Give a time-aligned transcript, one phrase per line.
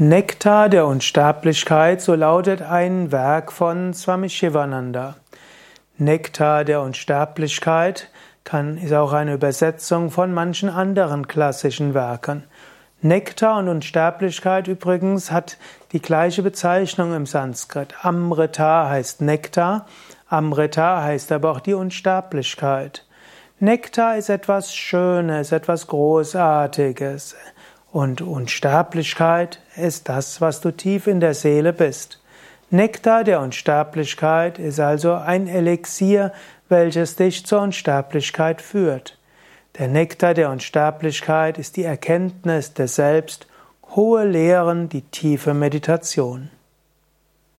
[0.00, 5.16] Nektar der Unsterblichkeit, so lautet ein Werk von Swami Shivananda.
[5.96, 8.08] Nektar der Unsterblichkeit
[8.44, 12.44] kann, ist auch eine Übersetzung von manchen anderen klassischen Werken.
[13.02, 15.58] Nektar und Unsterblichkeit übrigens hat
[15.90, 17.92] die gleiche Bezeichnung im Sanskrit.
[18.02, 19.86] Amrita heißt Nektar,
[20.28, 23.04] Amrita heißt aber auch die Unsterblichkeit.
[23.58, 27.34] Nektar ist etwas Schönes, etwas Großartiges.
[27.90, 32.20] Und Unsterblichkeit ist das, was du tief in der Seele bist.
[32.70, 36.32] Nektar der Unsterblichkeit ist also ein Elixier,
[36.68, 39.16] welches dich zur Unsterblichkeit führt.
[39.78, 43.46] Der Nektar der Unsterblichkeit ist die Erkenntnis des Selbst,
[43.94, 46.50] hohe Lehren, die tiefe Meditation.